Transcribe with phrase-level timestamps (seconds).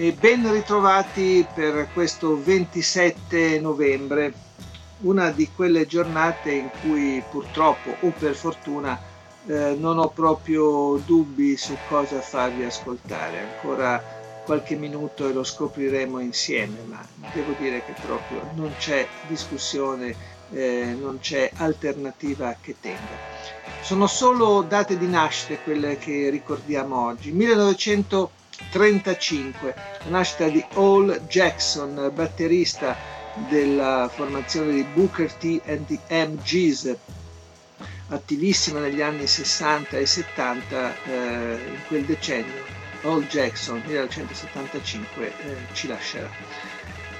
[0.00, 4.32] E ben ritrovati per questo 27 novembre,
[5.00, 8.96] una di quelle giornate in cui purtroppo o per fortuna
[9.48, 13.40] eh, non ho proprio dubbi su cosa farvi ascoltare.
[13.40, 14.00] Ancora
[14.44, 20.14] qualche minuto e lo scopriremo insieme, ma devo dire che proprio non c'è discussione,
[20.52, 23.26] eh, non c'è alternativa che tenga.
[23.82, 27.32] Sono solo date di nascita quelle che ricordiamo oggi.
[27.32, 28.30] 1900
[28.70, 32.96] 35, la nascita di Hall Jackson, batterista
[33.48, 36.96] della formazione di Booker T and the MGs,
[38.08, 42.76] attivissima negli anni 60 e 70 eh, in quel decennio.
[43.02, 45.32] Hall Jackson, 1975, eh,
[45.72, 46.28] ci lascerà.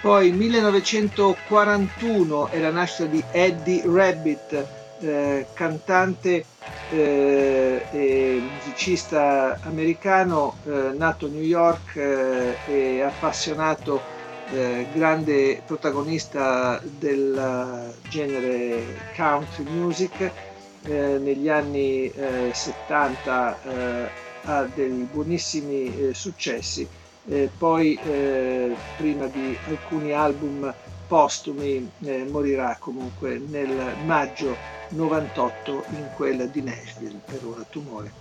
[0.00, 4.66] Poi 1941 è la nascita di Eddie Rabbit,
[5.00, 6.44] eh, cantante
[6.90, 14.00] eh, e musicista americano eh, nato a New York eh, e appassionato
[14.52, 18.82] eh, grande protagonista del genere
[19.16, 20.30] country music
[20.86, 22.12] negli anni
[22.52, 23.58] 70
[24.44, 26.86] ha dei buonissimi successi.
[27.56, 27.98] Poi
[28.98, 30.74] prima di alcuni album
[31.06, 31.90] postumi
[32.28, 34.54] morirà comunque nel maggio
[34.94, 38.12] 98 in quella di Nashville per un tumore.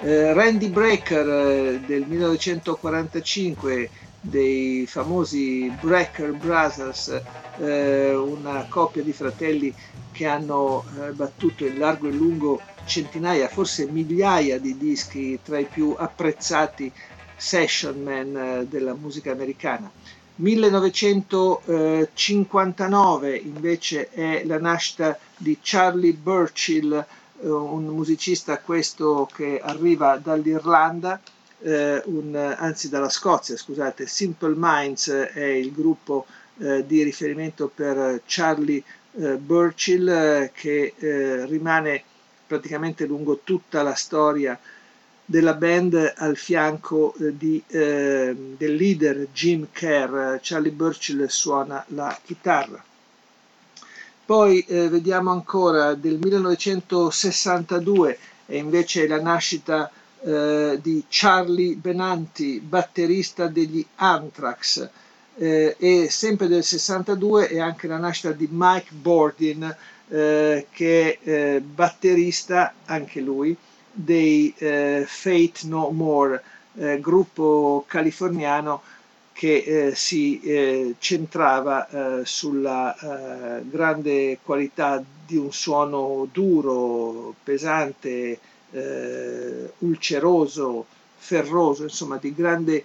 [0.00, 7.20] Eh, Randy Brecker eh, del 1945 dei famosi Brecker Brothers,
[7.58, 9.74] eh, una coppia di fratelli
[10.12, 15.64] che hanno eh, battuto in largo e lungo centinaia, forse migliaia di dischi tra i
[15.64, 16.90] più apprezzati
[17.36, 19.90] session man eh, della musica americana.
[20.40, 27.04] 1959 invece è la nascita di Charlie Burchill, eh,
[27.48, 31.20] un musicista questo che arriva dall'Irlanda,
[31.60, 36.26] eh, un, anzi dalla Scozia, scusate, Simple Minds è il gruppo
[36.58, 38.82] eh, di riferimento per Charlie
[39.14, 42.04] eh, Burchill eh, che eh, rimane
[42.46, 44.56] praticamente lungo tutta la storia
[45.30, 52.18] della band al fianco eh, di, eh, del leader Jim Kerr, Charlie Burchill suona la
[52.24, 52.82] chitarra.
[54.24, 59.90] Poi eh, vediamo ancora del 1962 e invece la nascita
[60.22, 64.88] eh, di Charlie Benanti, batterista degli Anthrax,
[65.36, 69.76] eh, e sempre del 62 è anche la nascita di Mike Bordin,
[70.08, 73.54] eh, che è batterista anche lui
[74.00, 76.40] dei eh, Fate No More,
[76.76, 78.82] eh, gruppo californiano
[79.32, 81.88] che eh, si eh, centrava
[82.20, 82.94] eh, sulla
[83.62, 88.38] grande qualità di un suono duro, pesante,
[89.78, 90.86] ulceroso,
[91.16, 92.84] ferroso, insomma di grande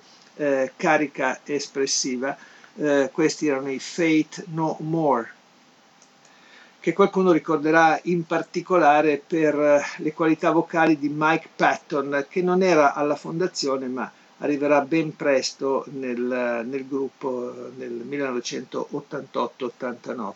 [0.75, 2.35] carica espressiva.
[3.11, 5.32] questi erano i Fate No More
[6.83, 12.61] che qualcuno ricorderà in particolare per eh, le qualità vocali di Mike Patton, che non
[12.61, 20.33] era alla fondazione ma arriverà ben presto nel, nel gruppo nel 1988-89.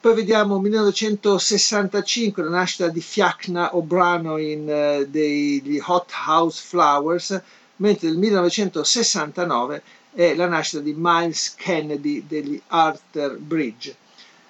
[0.00, 7.38] Poi vediamo 1965 la nascita di Fiachna O'Brien uh, degli Hot House Flowers,
[7.76, 9.82] mentre nel 1969
[10.14, 13.99] è la nascita di Miles Kennedy degli Arthur Bridge.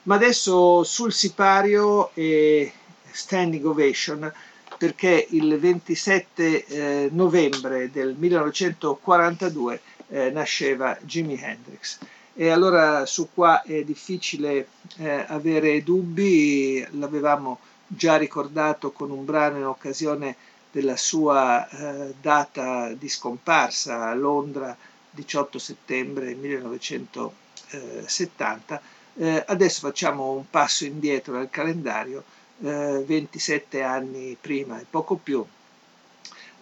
[0.05, 2.73] Ma adesso sul sipario e
[3.11, 4.33] standing ovation
[4.79, 11.99] perché il 27 eh, novembre del 1942 eh, nasceva Jimi Hendrix.
[12.33, 19.59] E allora su qua è difficile eh, avere dubbi, l'avevamo già ricordato con un brano
[19.59, 20.35] in occasione
[20.71, 24.75] della sua eh, data di scomparsa a Londra
[25.11, 28.81] 18 settembre 1970
[29.21, 32.25] eh, adesso facciamo un passo indietro nel calendario,
[32.63, 35.45] eh, 27 anni prima e poco più.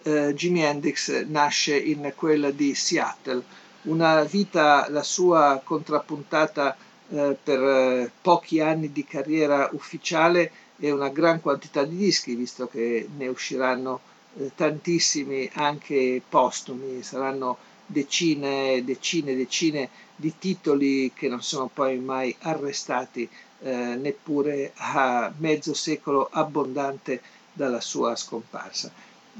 [0.03, 3.43] Eh, Jimi Hendrix nasce in quella di Seattle,
[3.83, 6.75] una vita, la sua contrappuntata
[7.09, 12.67] eh, per eh, pochi anni di carriera ufficiale e una gran quantità di dischi, visto
[12.67, 14.01] che ne usciranno
[14.37, 17.57] eh, tantissimi anche postumi, saranno
[17.91, 23.27] decine e decine e decine di titoli che non sono poi mai arrestati
[23.61, 27.21] eh, neppure a mezzo secolo abbondante
[27.51, 28.91] dalla sua scomparsa.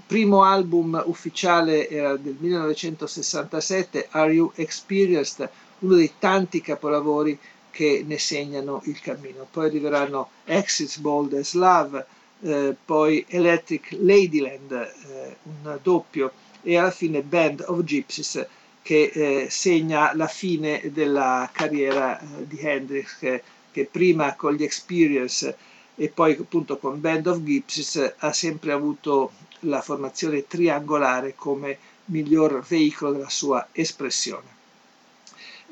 [0.07, 5.49] Primo album ufficiale era del 1967, Are You Experienced?
[5.79, 7.37] uno dei tanti capolavori
[7.71, 9.47] che ne segnano il cammino.
[9.49, 12.05] Poi arriveranno Exits Bold as Love,
[12.41, 18.45] eh, poi Electric Ladyland, eh, un doppio, e alla fine Band of Gypsies
[18.81, 24.63] che eh, segna la fine della carriera eh, di Hendrix che, che, prima con gli
[24.63, 25.55] Experience
[25.95, 32.63] e poi appunto con Band of Gypsies ha sempre avuto la formazione triangolare come miglior
[32.67, 34.57] veicolo della sua espressione.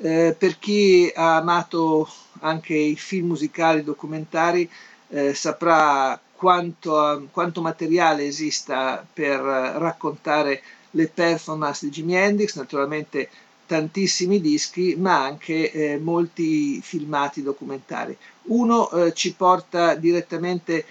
[0.00, 2.08] Eh, per chi ha amato
[2.40, 4.68] anche i film musicali documentari
[5.08, 10.62] eh, saprà quanto, quanto, materiale esista per raccontare
[10.92, 13.28] le performance di Jimi Hendrix, naturalmente
[13.66, 18.16] tantissimi dischi, ma anche eh, molti filmati documentari.
[18.44, 20.84] Uno eh, ci porta direttamente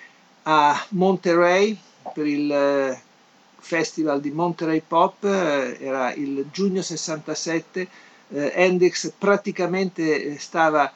[0.43, 1.75] a Monterey
[2.13, 3.01] per il eh,
[3.57, 7.87] festival di Monterey Pop, eh, era il giugno 67,
[8.29, 10.91] eh, Hendrix praticamente stava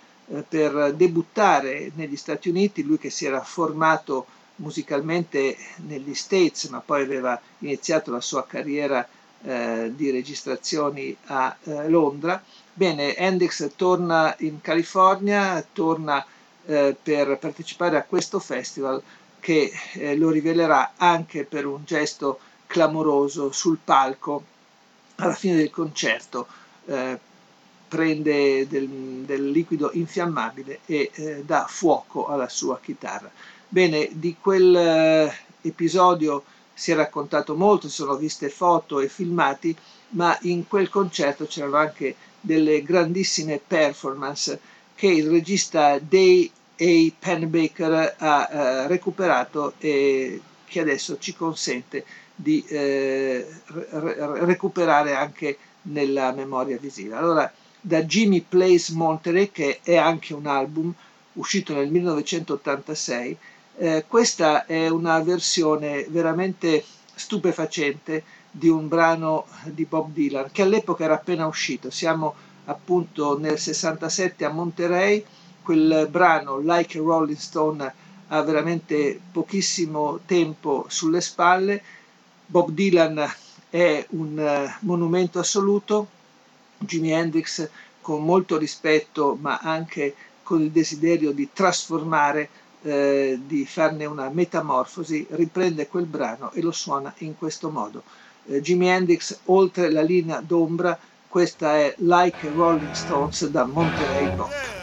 [0.48, 4.28] per debuttare negli Stati Uniti, lui che si era formato
[4.58, 5.58] musicalmente
[5.88, 9.08] negli States, ma poi aveva iniziato la sua carriera
[9.44, 12.42] eh, di registrazioni a eh, Londra.
[12.74, 16.24] Bene, Hendrix torna in California, torna
[16.66, 19.02] eh, per partecipare a questo festival
[19.40, 24.44] che eh, lo rivelerà anche per un gesto clamoroso sul palco
[25.16, 26.48] alla fine del concerto.
[27.92, 28.88] Prende del,
[29.26, 33.30] del, liquido infiammabile e eh, dà fuoco alla sua chitarra.
[33.68, 35.34] Bene, di quel eh,
[36.74, 39.76] si è raccontato molto, si sono viste foto e filmati,
[40.12, 44.58] ma in quel concerto c'erano anche delle grandissime performance
[44.96, 46.50] che il regista Day
[46.80, 47.14] A.
[47.20, 56.32] Penbaker ha eh, recuperato e che adesso ci consente di eh, re- recuperare anche nella
[56.32, 57.18] memoria visiva.
[57.18, 60.94] Allora, da Jimmy Plays Monterey, che è anche un album
[61.34, 63.38] uscito nel 1986,
[63.78, 66.84] eh, questa è una versione veramente
[67.16, 71.90] stupefacente di un brano di Bob Dylan che all'epoca era appena uscito.
[71.90, 72.36] Siamo
[72.66, 75.24] appunto nel 67 a Monterey,
[75.62, 77.94] quel brano Like a Rolling Stone
[78.28, 81.82] ha veramente pochissimo tempo sulle spalle.
[82.46, 83.30] Bob Dylan
[83.70, 86.08] è un uh, monumento assoluto,
[86.82, 87.70] Jimi Hendrix
[88.00, 92.50] con molto rispetto ma anche con il desiderio di trasformare
[92.82, 98.04] eh, di farne una metamorfosi, riprende quel brano e lo suona in questo modo.
[98.44, 104.80] Eh, Jimi Hendrix, oltre la linea d'ombra, questa è Like Rolling Stones da Monterey Rock.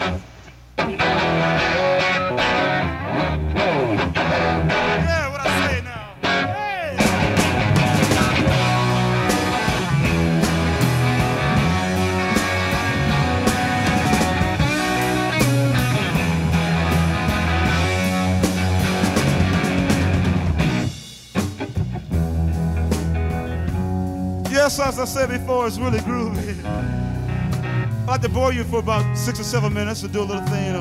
[24.80, 26.64] As I said before, it's really groovy.
[26.64, 30.46] I'd like to bore you for about six or seven minutes to do a little
[30.46, 30.74] thing.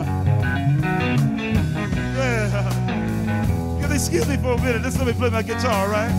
[2.16, 2.74] Yeah.
[3.92, 4.84] Excuse me for a minute.
[4.84, 6.12] Just let me play my guitar, right?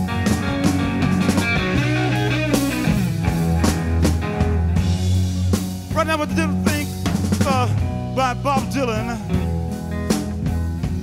[5.93, 6.87] Right now, a thing
[7.47, 9.17] uh, by Bob Dylan.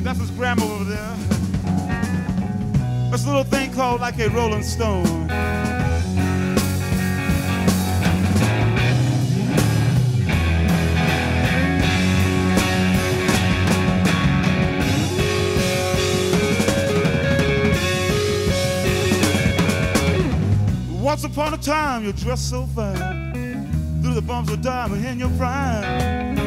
[0.02, 1.16] That's his grandma over there.
[3.14, 5.25] It's a little thing called like a Rolling Stone.
[21.26, 23.32] Upon a time, you dressed so fine,
[24.00, 26.38] through the bumps of diamond in your prime.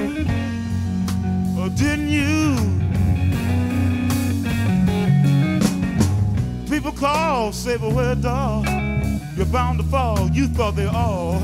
[1.58, 2.56] Oh, didn't you?
[6.70, 8.66] People call, say, but where, dog?
[9.36, 10.30] You're bound to fall.
[10.30, 11.40] You thought they all.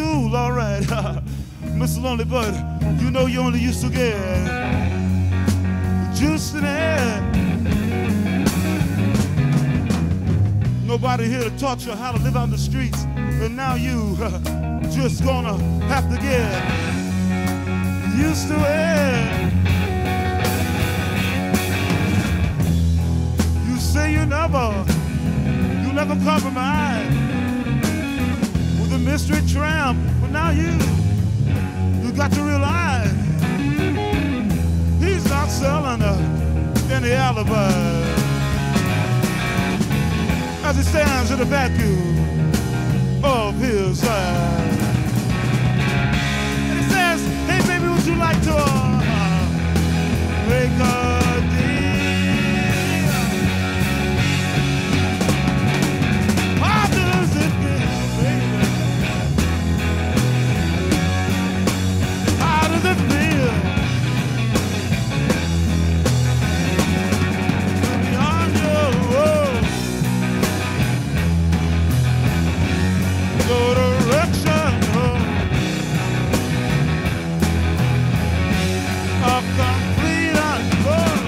[0.00, 0.82] School, all right.
[1.80, 2.02] Mr.
[2.02, 2.54] Lonely Bird,
[3.00, 4.16] you know you only used to get
[6.14, 7.20] juice in air.
[10.84, 14.16] Nobody here to taught you how to live on the streets, and now you
[14.90, 15.56] just gonna
[15.92, 16.50] have to get
[18.16, 19.50] used to it.
[23.68, 24.84] You say you never,
[25.84, 27.39] you never compromise
[29.04, 30.70] mystery tramp, but now you,
[32.02, 33.10] you got to realize
[35.00, 37.70] he's not selling uh, any alibi
[40.64, 44.78] as he stands in the vacuum of his side.
[46.68, 49.00] And he says, hey baby, would you like to uh,
[50.48, 51.19] make a
[79.60, 81.20] complete unfold.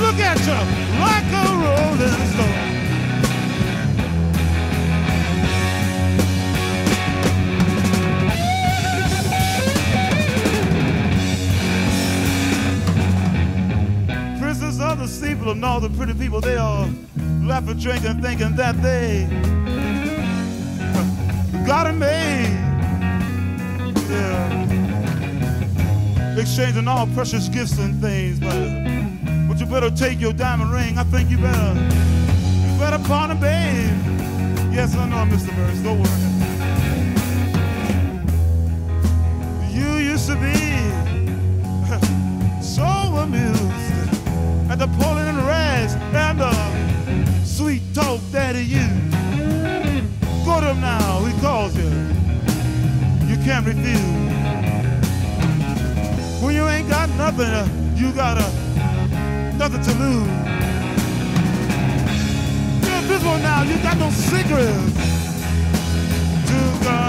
[0.00, 0.60] Look at you,
[1.00, 2.62] like a rolling stone.
[14.76, 16.88] Of the steeple and all the pretty people, they all
[17.42, 19.26] laughing, drinking, thinking that they
[21.66, 21.94] got it
[26.44, 30.98] Exchanging all precious gifts and things, but, but you better take your diamond ring.
[30.98, 33.88] I think you better, you better pawn it, babe.
[34.70, 35.56] Yes, I know, Mr.
[35.56, 36.10] Burns, don't worry.
[39.72, 40.52] You used to be
[42.62, 43.62] so amused
[44.70, 46.52] at the pulling and rags and the
[47.42, 49.10] sweet talk that he used.
[50.44, 51.88] Go to him now, he calls you.
[53.30, 54.33] You can't refuse.
[56.54, 58.48] When you ain't got nothing, uh, you got uh,
[59.56, 60.28] nothing to lose.
[63.08, 64.92] This one now, you got no secrets
[66.46, 67.03] to conceal.